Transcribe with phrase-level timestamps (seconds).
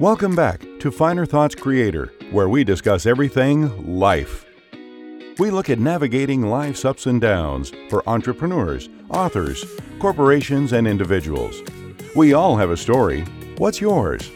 [0.00, 4.46] Welcome back to Finer Thoughts Creator, where we discuss everything life.
[5.40, 9.64] We look at navigating life's ups and downs for entrepreneurs, authors,
[9.98, 11.60] corporations, and individuals.
[12.14, 13.22] We all have a story.
[13.56, 14.30] What's yours?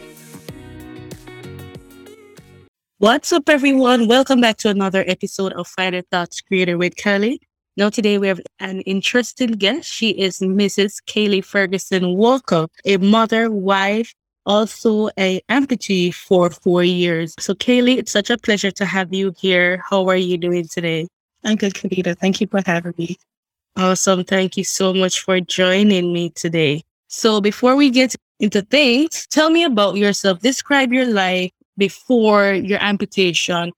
[2.97, 4.09] What's up, everyone?
[4.09, 7.39] Welcome back to another episode of Finer Thoughts Creator with Curly.
[7.77, 9.89] Now, today we have an interesting guest.
[9.89, 10.95] She is Mrs.
[11.07, 14.13] Kaylee Ferguson Walker, a mother, wife,
[14.45, 17.35] also a amputee for four years.
[17.39, 19.83] So Kaylee, it's such a pleasure to have you here.
[19.89, 21.07] How are you doing today?
[21.43, 22.17] I'm good, Kavita.
[22.17, 23.17] Thank you for having me.
[23.75, 24.23] Awesome.
[24.23, 26.83] Thank you so much for joining me today.
[27.07, 30.39] So before we get into things, tell me about yourself.
[30.39, 33.71] Describe your life before your amputation.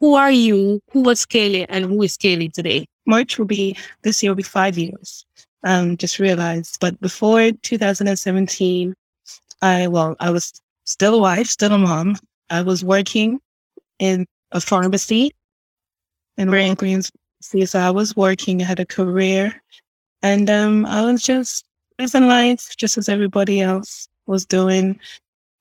[0.00, 0.80] Who are you?
[0.92, 2.86] Who was Kaylee and who is Kaylee today?
[3.06, 5.24] March will be, this year will be five years.
[5.64, 6.78] Um, just realized.
[6.80, 8.94] But before 2017,
[9.66, 10.52] I, well, I was
[10.84, 12.16] still a wife, still a mom.
[12.50, 13.40] I was working
[13.98, 15.32] in a pharmacy
[16.36, 17.10] in Grand Queens.
[17.40, 19.62] So I was working, I had a career,
[20.22, 21.64] and um, I was just
[21.98, 24.98] living life just as everybody else was doing.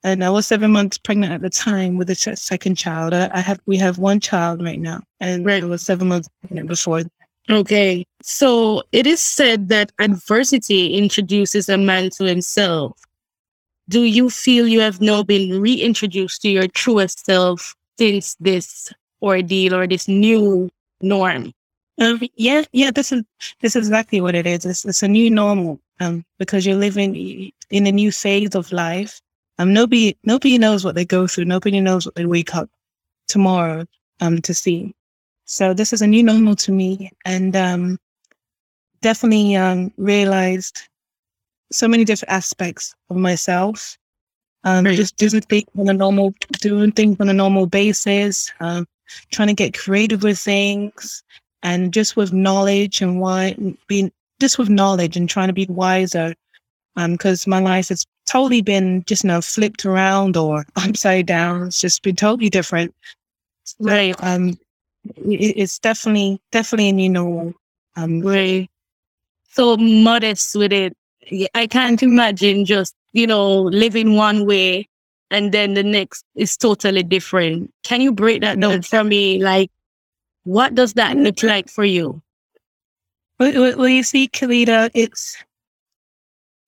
[0.04, 3.14] And I was seven months pregnant at the time with a second child.
[3.14, 5.64] I, I have we have one child right now, and right.
[5.64, 7.04] I was seven months pregnant before.
[7.50, 13.00] Okay, so it is said that adversity introduces a man to himself
[13.90, 19.76] do you feel you have now been reintroduced to your truest self since this ordeal
[19.76, 20.70] or this new
[21.02, 21.54] norm?
[22.02, 23.24] Um, yeah, yeah, this is
[23.62, 24.66] this is exactly what it is.
[24.66, 29.22] It's, it's a new normal um, because you're living in a new phase of life.
[29.60, 31.46] Um, nobody nobody knows what they go through.
[31.46, 32.70] Nobody knows what they wake up
[33.28, 33.86] tomorrow
[34.20, 34.94] um to see.
[35.46, 37.98] So this is a new normal to me, and um,
[39.02, 40.82] definitely um realized
[41.72, 43.98] so many different aspects of myself.
[44.64, 44.96] Um, right.
[44.96, 48.88] Just doing things on a normal, doing things on a normal basis, um,
[49.32, 51.24] trying to get creative with things,
[51.62, 53.56] and just with knowledge and why
[53.88, 56.34] being just with knowledge and trying to be wiser.
[56.98, 61.68] Um, because my life has totally been just you know flipped around or upside down.
[61.68, 62.96] It's just been totally different.
[63.80, 64.16] Right.
[64.24, 64.58] Um,
[65.16, 67.54] it, it's definitely definitely a new normal.
[67.96, 68.70] Um, right.
[69.50, 70.98] So modest with it
[71.54, 74.88] I can't imagine just, you know, living one way
[75.32, 77.74] and then the next is totally different.
[77.84, 79.44] Can you break that down for me?
[79.44, 79.72] Like,
[80.44, 82.22] what does that look like for you?
[83.40, 85.36] Well, well you see, Kalita, it's,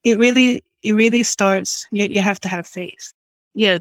[0.04, 3.14] it really, it really starts, you, you have to have faith.
[3.54, 3.78] Yeah.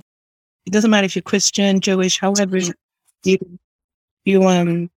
[0.67, 2.59] It doesn't matter if you're Christian, Jewish, however
[3.25, 3.39] you,
[4.25, 4.91] you, um,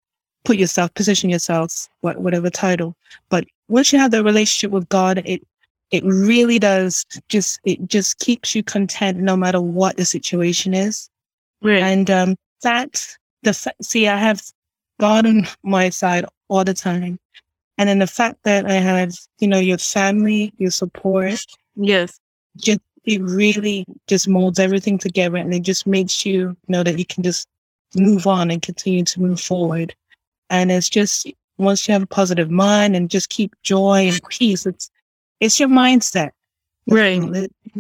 [0.44, 2.96] put yourself, position yourself, what, whatever title.
[3.30, 5.46] But once you have the relationship with God, it,
[5.92, 11.10] it really does just it just keeps you content no matter what the situation is.
[11.62, 11.82] Right.
[11.82, 13.04] and um that
[13.42, 14.44] the see i have
[15.00, 17.20] god on my side all the time.
[17.80, 21.44] And then the fact that i have you know your family your support
[21.76, 22.20] yes.
[22.58, 27.06] just it really just molds everything together and it just makes you know that you
[27.06, 27.48] can just
[27.96, 29.96] move on and continue to move forward.
[30.50, 31.28] And it's just
[31.58, 34.92] once you have a positive mind and just keep joy and peace it's
[35.40, 36.32] it's your mindset.
[36.90, 37.22] Right.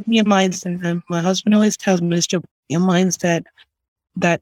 [0.05, 0.83] Your mindset.
[0.83, 3.45] And my husband always tells me it's your, your mindset
[4.17, 4.41] that,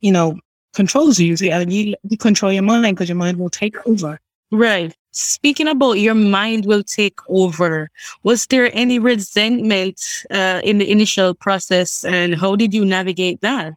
[0.00, 0.38] you know,
[0.74, 1.36] controls you.
[1.36, 4.18] See, you, you control your mind because your mind will take over.
[4.50, 4.94] Right.
[5.10, 7.90] Speaking about your mind will take over,
[8.22, 10.00] was there any resentment
[10.30, 13.74] uh, in the initial process and how did you navigate that?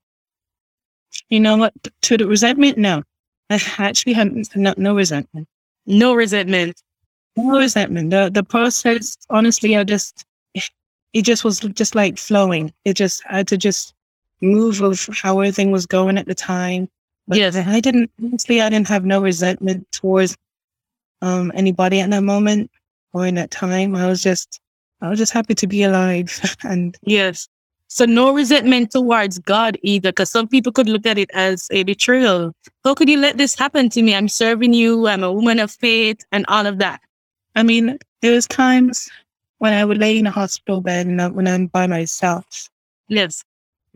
[1.29, 1.73] You know what?
[2.01, 3.03] To the resentment, no.
[3.50, 5.47] I actually had no, no resentment.
[5.85, 6.81] No resentment.
[7.35, 8.09] No resentment.
[8.09, 10.25] The the process, honestly, I just
[11.13, 12.73] it just was just like flowing.
[12.85, 13.94] It just I had to just
[14.41, 16.89] move with how everything was going at the time.
[17.28, 17.56] But yes.
[17.56, 20.38] I didn't honestly I didn't have no resentment towards
[21.22, 22.72] um anybody at that moment
[23.13, 23.95] or in that time.
[23.95, 24.59] I was just
[25.01, 26.57] I was just happy to be alive.
[26.63, 27.47] and yes.
[27.91, 31.81] So no resentment towards God either, because some people could look at it as a
[31.83, 32.54] betrayal.
[32.83, 34.13] How could you let this happen to me?
[34.13, 35.07] I'm serving you.
[35.07, 37.01] I'm a woman of faith and all of that.
[37.59, 39.09] I mean, there was times
[39.57, 42.69] when I would lay in a hospital bed and when I'm by myself.
[43.09, 43.44] Yes.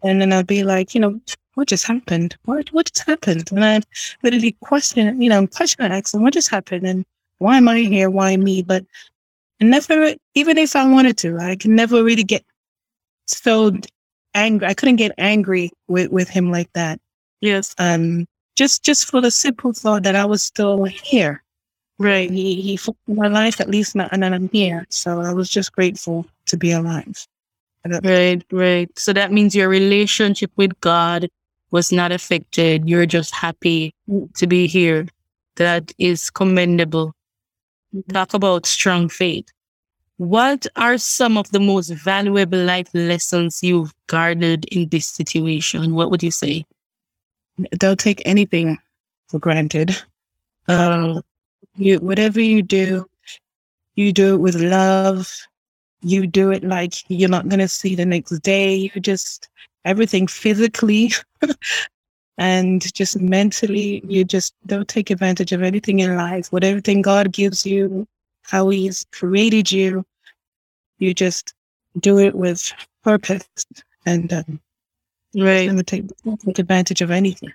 [0.04, 1.22] And then I'd be like, you know,
[1.54, 2.36] what just happened?
[2.44, 3.50] What what just happened?
[3.54, 3.86] And I'd
[4.22, 7.06] literally question, you know, question ask what just happened and
[7.38, 8.10] why am I here?
[8.10, 8.64] Why me?
[8.64, 8.86] But
[9.62, 12.44] I never, even if I wanted to, I can never really get
[13.28, 13.72] so
[14.34, 14.68] angry.
[14.68, 17.00] I couldn't get angry with, with him like that.
[17.40, 17.74] Yes.
[17.78, 18.28] Um,
[18.58, 21.44] just just for the simple thought that I was still here.
[22.00, 22.30] Right.
[22.30, 24.86] He he my life at least, and then I'm here.
[24.90, 27.28] So I was just grateful to be alive.
[27.86, 28.90] Right, right.
[28.98, 31.30] So that means your relationship with God
[31.72, 32.88] was not affected.
[32.88, 33.94] You're just happy
[34.36, 35.08] to be here.
[35.58, 37.14] That is commendable.
[38.12, 39.48] Talk about strong faith.
[40.18, 45.94] What are some of the most valuable life lessons you've garnered in this situation?
[45.96, 46.66] What would you say?
[47.78, 48.78] Don't take anything
[49.28, 49.96] for granted.
[50.68, 51.22] Uh,
[51.76, 53.06] you, whatever you do,
[53.96, 55.32] you do it with love.
[56.02, 58.76] You do it like you're not going to see the next day.
[58.76, 59.50] You just,
[59.86, 61.12] everything physically
[62.38, 66.52] and just mentally, you just don't take advantage of anything in life.
[66.52, 68.08] Whatever thing God gives you,
[68.44, 70.06] how He's created you,
[71.00, 71.54] you just
[72.00, 72.74] do it with
[73.04, 73.48] purpose
[74.06, 74.60] and um,
[75.36, 75.68] right.
[75.68, 76.06] never take,
[76.46, 77.54] take advantage of anything.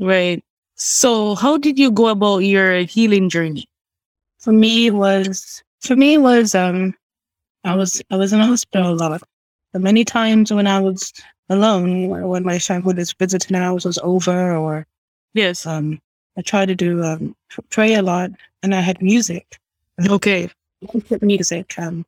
[0.00, 0.42] Right.
[0.76, 3.68] So, how did you go about your healing journey?
[4.38, 6.94] For me, it was for me was um,
[7.64, 9.22] I was I was in a hospital a lot.
[9.72, 11.12] But many times when I was
[11.48, 14.86] alone, when my family was visiting hours was over, or
[15.34, 16.00] yes, um,
[16.36, 17.36] I tried to do um,
[17.70, 18.30] pray a lot,
[18.62, 19.58] and I had music.
[20.08, 20.50] Okay,
[21.20, 21.78] music.
[21.78, 22.04] Um,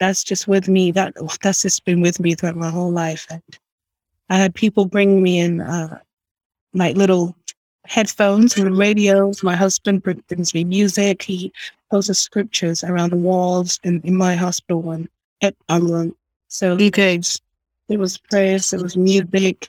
[0.00, 0.92] that's just with me.
[0.92, 3.26] That that's just been with me throughout my whole life.
[3.30, 3.42] And
[4.28, 5.98] I had people bring me in uh,
[6.74, 7.36] like little
[7.86, 9.42] headphones and radios.
[9.42, 11.22] My husband brings me music.
[11.22, 11.52] He
[11.90, 15.08] posts scriptures around the walls in, in my hospital one
[15.42, 16.14] at um,
[16.48, 17.20] so okay.
[17.88, 19.68] there was prayers, there was music,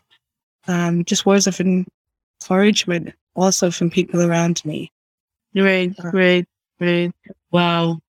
[0.67, 4.91] um, just words of encouragement also from people around me.
[5.53, 6.45] Right, uh, right,
[6.79, 7.11] right.
[7.51, 7.99] Wow.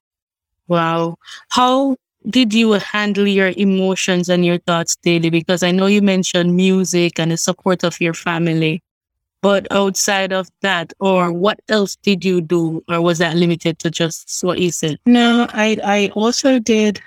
[0.68, 1.16] Wow.
[1.50, 1.96] How
[2.28, 5.30] did you handle your emotions and your thoughts daily?
[5.30, 8.82] Because I know you mentioned music and the support of your family.
[9.42, 13.90] But outside of that, or what else did you do, or was that limited to
[13.90, 14.98] just what you said?
[15.06, 17.00] No, I I also did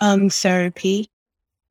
[0.00, 1.08] um therapy.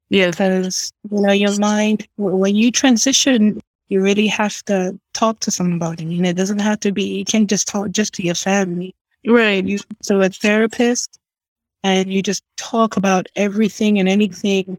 [0.10, 3.60] Yeah, because you know your mind when you transition,
[3.90, 6.06] you really have to talk to somebody.
[6.06, 7.18] You know, it doesn't have to be.
[7.18, 9.66] You can't just talk just to your family, right?
[9.66, 11.19] You so a therapist,
[11.84, 14.78] and you just talk about everything and anything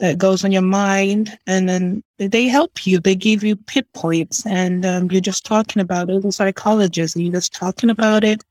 [0.00, 2.98] that goes on your mind and then they help you.
[2.98, 6.16] They give you pinpoints and um, you're just talking about it.
[6.16, 8.42] As a psychologist and you're just talking about it.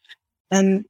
[0.51, 0.85] And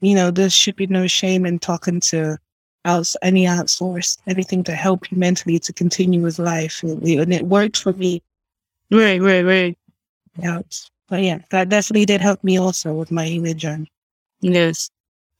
[0.00, 2.38] you know there should be no shame in talking to
[2.84, 6.82] outs any outsource anything to help you mentally to continue with life.
[6.82, 8.22] And, and it worked for me.
[8.90, 9.78] Right right right.
[10.38, 10.60] Yeah
[11.08, 13.90] but yeah that definitely did help me also with my healing journey
[14.40, 14.90] yes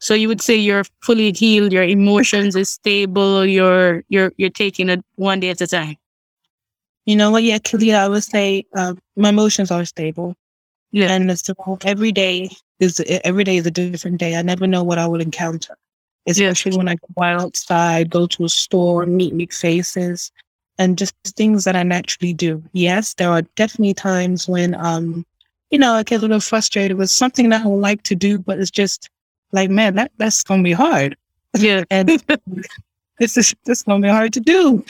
[0.04, 4.90] so you would say you're fully healed, your emotions is stable, you're you're you're taking
[4.90, 5.96] it one day at a time.
[7.06, 7.42] You know what?
[7.42, 10.36] Yeah, Kalia, I would say uh, my emotions are stable.
[10.92, 11.48] Yeah, and it's
[11.86, 14.36] every day is every day is a different day.
[14.36, 15.74] I never know what I will encounter,
[16.26, 16.78] especially yeah.
[16.78, 20.30] when I go outside, go to a store, meet new faces,
[20.76, 22.62] and just things that I naturally do.
[22.74, 25.24] Yes, there are definitely times when um,
[25.70, 28.38] you know, I get a little frustrated with something that I would like to do,
[28.38, 29.08] but it's just
[29.54, 31.16] like, man, that, that's going to be hard.
[31.56, 31.84] Yeah.
[31.90, 32.08] and
[33.18, 34.84] this is, this going to be hard to do.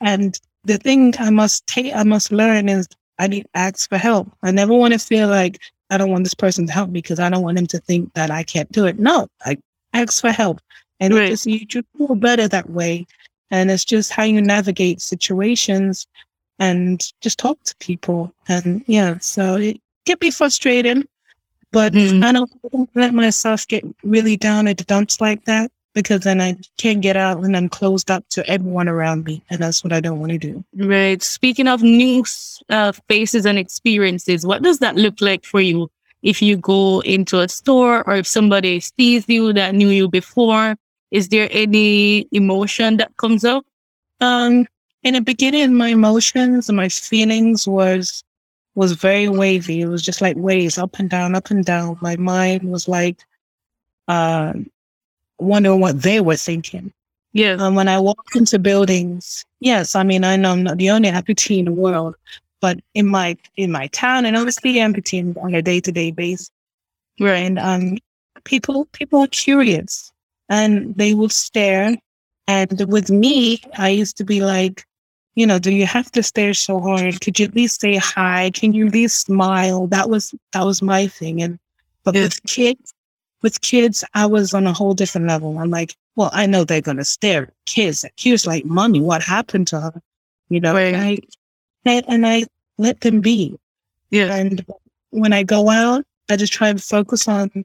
[0.00, 2.88] And the thing I must take, I must learn is
[3.18, 4.32] I need to ask for help.
[4.42, 7.18] I never want to feel like I don't want this person to help me because
[7.18, 8.98] I don't want them to think that I can't do it.
[8.98, 9.58] No, I
[9.92, 10.60] ask for help.
[11.00, 11.30] And right.
[11.30, 13.06] just, you, you feel better that way.
[13.50, 16.06] And it's just how you navigate situations
[16.60, 18.32] and just talk to people.
[18.48, 21.04] And yeah, so it can be frustrating,
[21.74, 22.22] but mm-hmm.
[22.22, 26.56] I don't let myself get really down in the dumps like that because then I
[26.78, 29.42] can't get out and I'm closed up to everyone around me.
[29.50, 30.64] And that's what I don't want to do.
[30.76, 31.20] Right.
[31.20, 32.24] Speaking of new
[32.68, 35.90] uh, faces and experiences, what does that look like for you?
[36.22, 40.76] If you go into a store or if somebody sees you that knew you before,
[41.10, 43.64] is there any emotion that comes up?
[44.20, 44.66] Um,
[45.02, 48.22] in the beginning, my emotions and my feelings was
[48.74, 49.80] was very wavy.
[49.80, 51.98] It was just like waves up and down, up and down.
[52.00, 53.18] My mind was like
[54.08, 54.54] uh,
[55.38, 56.92] wondering what they were thinking.
[57.32, 57.56] Yeah.
[57.58, 61.10] And when I walk into buildings, yes, I mean I know I'm not the only
[61.10, 62.14] amputee in the world,
[62.60, 66.50] but in my in my town, and obviously amputee on a day to day basis.
[67.20, 67.38] Right.
[67.38, 67.98] And um,
[68.44, 70.12] people people are curious,
[70.48, 71.96] and they will stare.
[72.46, 74.84] And with me, I used to be like,
[75.34, 77.20] you know, do you have to stare so hard?
[77.20, 78.50] Could you at least say hi?
[78.52, 79.86] Can you at least smile?
[79.88, 81.42] That was that was my thing.
[81.42, 81.58] And
[82.04, 82.94] but with kids,
[83.42, 85.58] with kids, I was on a whole different level.
[85.58, 87.50] I'm like, well, I know they're gonna stare.
[87.66, 90.02] Kids, kids like, mommy, what happened to her?
[90.48, 90.94] You know, right.
[90.94, 91.18] and
[91.86, 92.44] I and I
[92.78, 93.58] let them be.
[94.10, 94.34] Yeah.
[94.34, 94.64] And
[95.10, 97.64] when I go out, I just try and focus on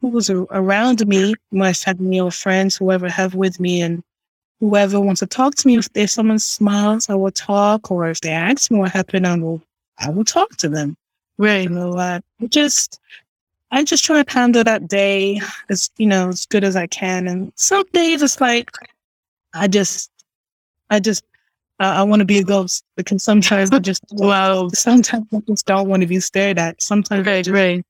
[0.00, 4.02] who was around me, my family or friends, whoever have with me, and
[4.60, 8.20] whoever wants to talk to me, if there's someone smiles, I will talk, or if
[8.20, 9.62] they ask me what happened, I will,
[9.98, 10.96] I will talk to them.
[11.38, 11.62] Right.
[11.64, 13.00] You know, uh, just,
[13.70, 15.40] I just try to handle that day
[15.70, 17.26] as, you know, as good as I can.
[17.28, 18.70] And some days it's like,
[19.54, 20.10] I just,
[20.90, 21.24] I just,
[21.80, 24.68] uh, I want to be a ghost because sometimes I just, Wow.
[24.68, 26.82] sometimes I just don't want to be stared at.
[26.82, 27.82] Sometimes I Right, just right.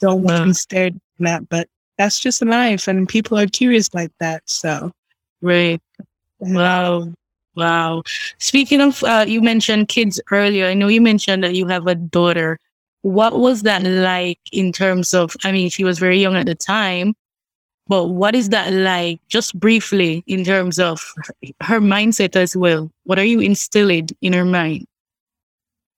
[0.00, 2.88] don't want to be stared at, but that's just life.
[2.88, 4.42] And people are curious like that.
[4.46, 4.90] So,
[5.42, 5.80] Right.
[6.52, 7.12] Wow.
[7.56, 8.02] Wow.
[8.38, 10.66] Speaking of, uh, you mentioned kids earlier.
[10.66, 12.58] I know you mentioned that you have a daughter.
[13.02, 16.54] What was that like in terms of, I mean, she was very young at the
[16.54, 17.14] time,
[17.86, 21.00] but what is that like, just briefly, in terms of
[21.60, 22.90] her mindset as well?
[23.04, 24.86] What are you instilling in her mind?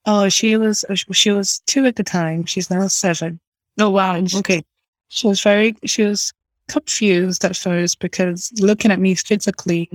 [0.06, 2.44] oh, she was, she was two at the time.
[2.44, 3.40] She's now seven.
[3.78, 4.22] Oh, wow.
[4.36, 4.64] Okay.
[5.08, 6.32] She was very, she was
[6.68, 9.90] confused at first because looking at me physically,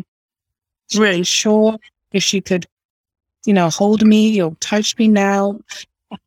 [0.91, 1.77] she sure
[2.11, 2.65] if she could,
[3.45, 5.59] you know, hold me or touch me now.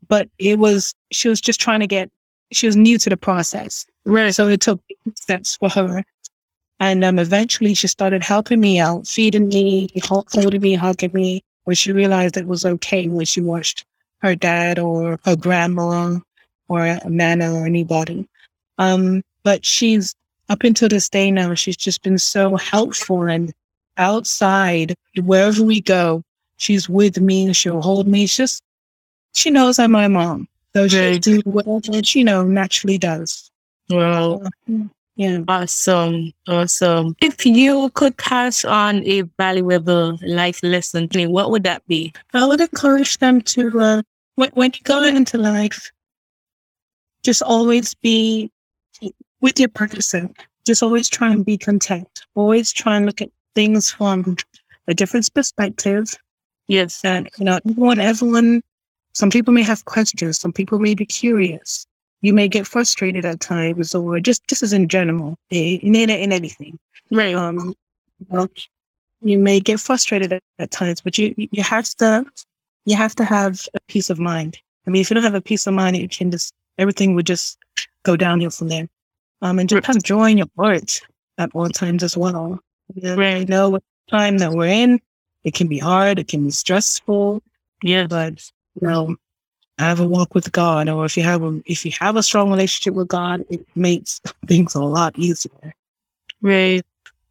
[0.09, 2.11] But it was, she was just trying to get,
[2.53, 3.87] she was new to the process.
[4.05, 4.35] Right.
[4.35, 4.81] So it took
[5.15, 6.05] steps for her.
[6.81, 11.77] And um, eventually she started helping me out, feeding me, holding me, hugging me, when
[11.77, 13.85] she realized it was okay when she watched
[14.19, 16.19] her dad or her grandma
[16.69, 18.29] or a nana or anybody.
[18.79, 20.15] Um, but she's
[20.49, 23.53] up until this day now, she's just been so helpful and
[23.97, 26.23] outside, wherever we go,
[26.57, 28.25] she's with me she'll hold me.
[28.25, 28.63] It's just,
[29.35, 30.49] she knows I'm my mom.
[30.75, 31.23] So she'll Right.
[31.23, 33.51] do whatever she, know, naturally does.
[33.91, 34.43] Wow.
[35.17, 35.41] Yeah.
[35.47, 36.33] Awesome.
[36.49, 37.15] Awesome.
[37.21, 42.13] If you could pass on a valuable life lesson, to me, what would that be?
[42.33, 44.03] I would encourage them to, uh,
[44.35, 45.93] when, when you go into life,
[47.23, 48.51] just always be
[49.41, 50.35] with your person.
[50.67, 52.09] Just always try and be content.
[52.35, 54.37] Always try and look at things from
[54.89, 56.15] a different perspective.
[56.67, 57.05] Yes.
[57.05, 58.63] And, you know, everyone, everyone,
[59.13, 60.39] some people may have questions.
[60.39, 61.87] Some people may be curious.
[62.21, 66.33] You may get frustrated at times or just, just as in general, in, in, in
[66.33, 66.79] anything.
[67.11, 67.35] Right.
[67.35, 67.75] Um,
[68.29, 68.49] well,
[69.25, 72.25] you may get frustrated at, at times, but you you have to
[72.85, 74.59] you have to have a peace of mind.
[74.87, 77.27] I mean, if you don't have a peace of mind, it can just everything would
[77.27, 77.59] just
[78.03, 78.89] go downhill from there.
[79.43, 81.01] Um, and just have joy in your heart
[81.39, 82.59] at all times as well.
[82.95, 83.49] Know, Right.
[83.49, 85.01] know what time that we're in.
[85.45, 86.19] It can be hard.
[86.19, 87.43] It can be stressful,
[87.83, 88.07] Yeah.
[88.07, 89.17] but you know,
[89.79, 92.51] have a walk with God, or if you have a if you have a strong
[92.51, 95.75] relationship with God, it makes things a lot easier.
[96.43, 96.83] Right.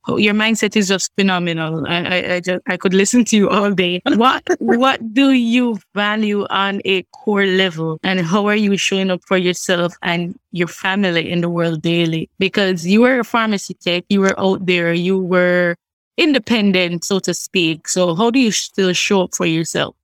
[0.05, 1.87] Oh, your mindset is just phenomenal.
[1.87, 4.01] I, I, I just I could listen to you all day.
[4.15, 9.21] What what do you value on a core level, and how are you showing up
[9.25, 12.29] for yourself and your family in the world daily?
[12.37, 15.75] Because you were a pharmacy tech, you were out there, you were
[16.17, 17.87] independent, so to speak.
[17.87, 19.95] So how do you still show up for yourself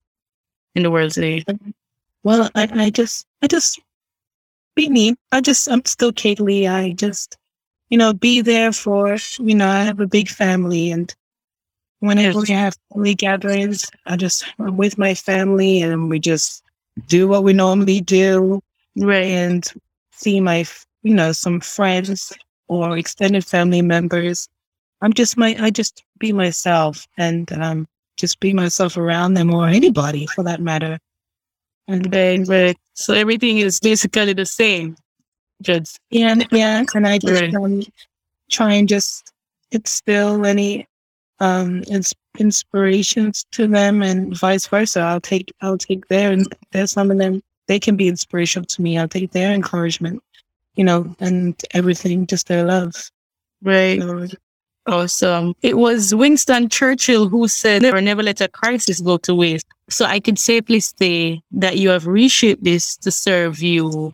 [0.74, 1.44] in the world today?
[2.22, 3.80] Well, I, I just, I just
[4.74, 5.14] be me.
[5.32, 6.70] I just, I'm still Kaylee.
[6.70, 7.36] I just,
[7.90, 11.14] you know, be there for, you know, I have a big family and
[12.00, 16.62] whenever we have family gatherings, I just, I'm with my family and we just
[17.08, 18.60] do what we normally do
[18.96, 19.26] Right.
[19.26, 19.70] and
[20.12, 20.66] see my,
[21.02, 22.32] you know, some friends
[22.68, 24.48] or extended family members.
[25.02, 29.66] I'm just my, I just be myself and, um, just be myself around them or
[29.68, 30.98] anybody for that matter.
[31.88, 32.76] And then, Right.
[32.94, 34.96] So everything is basically the same.
[35.62, 37.82] Just Yeah, and- yeah, and I just um,
[38.50, 39.32] try and just
[39.72, 40.86] instill any
[41.40, 45.00] um ins- inspirations to them, and vice versa.
[45.00, 48.82] I'll take I'll take their and there's some of them they can be inspirational to
[48.82, 48.98] me.
[48.98, 50.22] I'll take their encouragement,
[50.74, 53.10] you know, and everything, just their love.
[53.62, 53.98] right.
[53.98, 54.26] know.
[54.86, 55.54] Awesome.
[55.62, 59.66] It was Winston Churchill who said, never, never let a crisis go to waste.
[59.88, 64.12] So I could safely say that you have reshaped this to serve you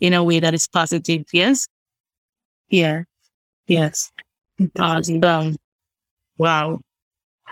[0.00, 1.24] in a way that is positive.
[1.32, 1.66] Yes?
[2.68, 3.04] Yeah,
[3.66, 4.10] yes,
[4.78, 5.56] Awesome.
[6.36, 6.80] Wow.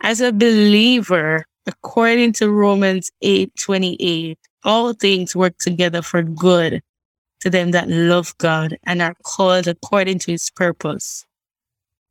[0.03, 6.83] As a believer, according to Romans 8 28, all things work together for good
[7.41, 11.25] to them that love God and are called according to his purpose.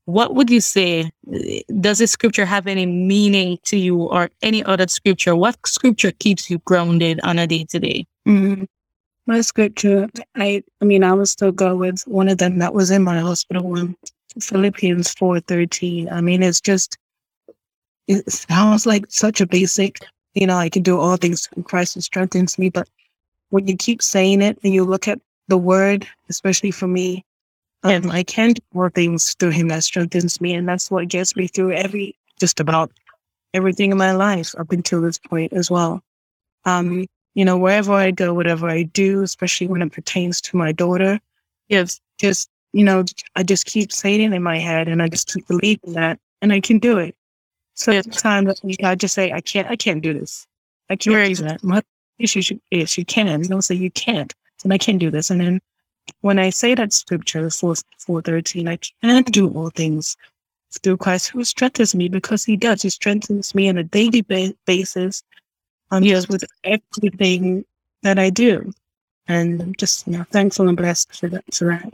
[0.05, 1.09] What would you say?
[1.79, 5.35] Does this scripture have any meaning to you or any other scripture?
[5.35, 8.05] What scripture keeps you grounded on a day to day?
[8.27, 8.65] Mm-hmm.
[9.27, 12.91] My scripture, I, I mean, I will still go with one of them that was
[12.91, 13.98] in my hospital room,
[14.39, 16.10] Philippians four thirteen.
[16.10, 16.98] I mean, it's just,
[18.08, 19.98] it sounds like such a basic,
[20.36, 22.70] you know, I can do all things through Christ who strengthens me.
[22.70, 22.88] But
[23.50, 27.25] when you keep saying it and you look at the word, especially for me,
[27.84, 31.36] um, I can do more things through Him that strengthens me, and that's what gets
[31.36, 32.91] me through every just about
[33.53, 36.01] everything in my life up until this point as well.
[36.65, 40.71] Um, you know, wherever I go, whatever I do, especially when it pertains to my
[40.71, 41.19] daughter,
[41.69, 43.03] it's just, you know,
[43.35, 46.53] I just keep saying it in my head and I just keep believing that and
[46.53, 47.15] I can do it.
[47.75, 48.51] So the time
[48.83, 50.47] I just say, I can't, I can't do this.
[50.89, 51.61] I can't do that.
[51.61, 51.81] My
[52.17, 53.41] issue is you can.
[53.41, 54.33] Don't say you can't.
[54.63, 55.29] And I can't do this.
[55.29, 55.61] And then
[56.21, 60.15] when I say that scripture, 4, 413, I can't do all things
[60.83, 62.81] through Christ who strengthens me because he does.
[62.81, 65.23] He strengthens me on a daily ba- basis
[65.91, 66.27] um, yes.
[66.27, 67.65] with everything
[68.03, 68.71] that I do.
[69.27, 71.43] And I'm just you know, thankful and blessed for that.
[71.53, 71.93] For that.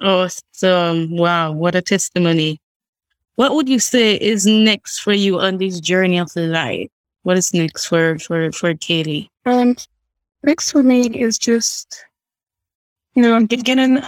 [0.00, 1.16] Awesome.
[1.16, 1.52] Wow.
[1.52, 2.60] What a testimony.
[3.34, 6.88] What would you say is next for you on this journey of life?
[7.22, 9.30] What is next for, for, for Katie?
[9.44, 9.76] Um,
[10.42, 12.04] next for me is just,
[13.14, 14.02] you know, I'm getting,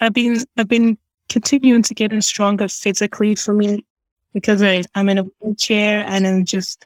[0.00, 0.98] I've been, I've been
[1.28, 3.84] continuing to getting stronger physically for me
[4.32, 4.86] because right.
[4.96, 6.84] I'm in a wheelchair and I'm just,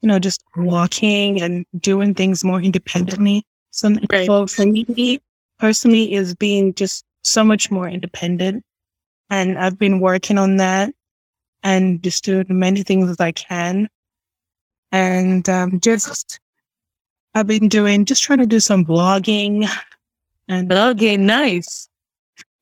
[0.00, 3.44] you know, just walking and doing things more independently.
[3.70, 4.50] So, right.
[4.50, 5.20] for me
[5.58, 8.64] personally is being just so much more independent.
[9.28, 10.92] And I've been working on that
[11.62, 13.88] and just doing many things as I can.
[14.90, 16.40] And um, just,
[17.34, 19.68] I've been doing, just trying to do some blogging.
[20.48, 21.90] And blogging, nice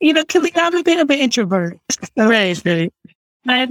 [0.00, 1.78] you know, because I'm a bit of an introvert.
[2.16, 2.92] right, right.
[3.46, 3.66] I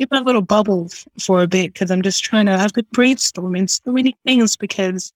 [0.00, 0.88] to my little bubble
[1.18, 5.12] for a bit because I'm just trying to, I've been brainstorming so many things because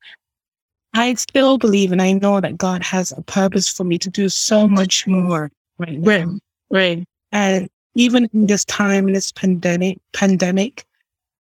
[0.94, 4.28] I still believe and I know that God has a purpose for me to do
[4.28, 6.06] so much more right now.
[6.06, 6.28] Right,
[6.70, 7.04] right.
[7.32, 10.84] And even in this time, in this pandemic, pandemic,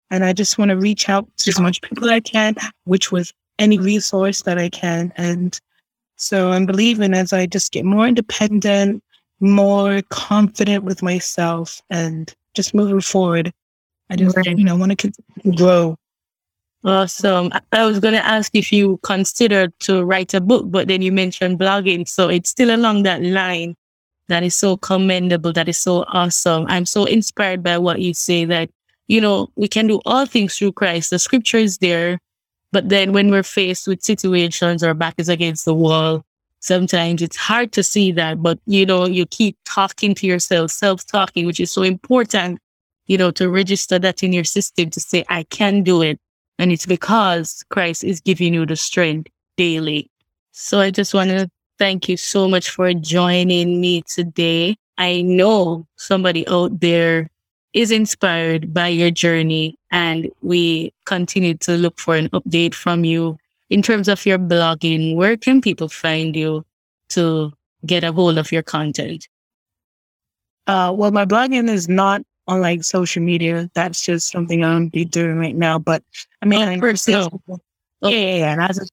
[0.10, 3.12] and I just want to reach out to as much people as I can, which
[3.12, 5.60] with any resource that I can, and
[6.18, 9.04] so I'm believing as I just get more independent,
[9.40, 13.51] more confident with myself, and just moving forward,
[14.10, 15.12] I just, you know, want to
[15.55, 15.98] grow.
[16.84, 17.51] Awesome.
[17.72, 21.11] I was going to ask if you considered to write a book, but then you
[21.11, 22.07] mentioned blogging.
[22.07, 23.75] So it's still along that line
[24.27, 26.66] that is so commendable, that is so awesome.
[26.70, 28.70] I'm so inspired by what you say that,
[29.07, 31.09] you know, we can do all things through Christ.
[31.11, 32.20] The scripture is there.
[32.72, 36.24] But then when we're faced with situations, our back is against the wall,
[36.62, 38.42] sometimes it's hard to see that.
[38.42, 42.60] But, you know, you keep talking to yourself, self talking, which is so important,
[43.08, 46.20] you know, to register that in your system to say, I can do it.
[46.58, 50.10] And it's because Christ is giving you the strength daily.
[50.52, 54.78] So I just want to thank you so much for joining me today.
[54.98, 57.28] I know somebody out there
[57.74, 63.38] is inspired by your journey and we continue to look for an update from you
[63.72, 65.16] in terms of your blogging.
[65.16, 66.64] Where can people find you
[67.10, 67.53] to
[67.86, 69.27] get a hold of your content?
[70.68, 73.72] Uh, well, my blogging is not on like social media.
[73.74, 75.79] That's just something I'm be doing right now.
[75.79, 76.03] But
[76.42, 77.42] I mean, oh, personal.
[77.48, 78.51] Yeah, yeah, yeah.
[78.51, 78.92] And I just,